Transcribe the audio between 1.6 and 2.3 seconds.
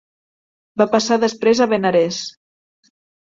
a Benarés.